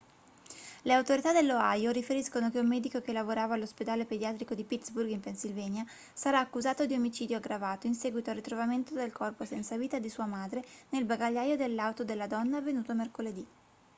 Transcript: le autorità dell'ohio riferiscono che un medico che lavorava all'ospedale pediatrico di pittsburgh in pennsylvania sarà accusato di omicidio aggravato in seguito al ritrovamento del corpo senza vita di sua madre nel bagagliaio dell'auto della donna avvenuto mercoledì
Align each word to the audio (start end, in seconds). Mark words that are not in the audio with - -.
le 0.81 0.93
autorità 0.95 1.31
dell'ohio 1.31 1.91
riferiscono 1.91 2.49
che 2.49 2.57
un 2.57 2.65
medico 2.65 3.01
che 3.01 3.13
lavorava 3.13 3.53
all'ospedale 3.53 4.05
pediatrico 4.07 4.55
di 4.55 4.63
pittsburgh 4.63 5.09
in 5.11 5.19
pennsylvania 5.19 5.85
sarà 6.15 6.39
accusato 6.39 6.87
di 6.87 6.95
omicidio 6.95 7.37
aggravato 7.37 7.85
in 7.85 7.93
seguito 7.93 8.31
al 8.31 8.37
ritrovamento 8.37 8.95
del 8.95 9.11
corpo 9.11 9.45
senza 9.45 9.77
vita 9.77 9.99
di 9.99 10.09
sua 10.09 10.25
madre 10.25 10.65
nel 10.89 11.05
bagagliaio 11.05 11.55
dell'auto 11.55 12.03
della 12.03 12.25
donna 12.25 12.57
avvenuto 12.57 12.95
mercoledì 12.95 13.45